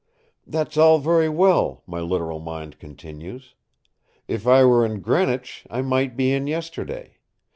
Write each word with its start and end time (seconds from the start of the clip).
"That's 0.47 0.77
all 0.77 0.97
very 0.97 1.29
well," 1.29 1.83
my 1.85 1.99
literal 1.99 2.39
mind 2.39 2.79
continues, 2.79 3.53
"If 4.27 4.47
I 4.47 4.65
were 4.65 4.83
in 4.83 5.01
Greenwich 5.01 5.67
I 5.69 5.83
might 5.83 6.17
be 6.17 6.33
in 6.33 6.47
yesterday. 6.47 7.19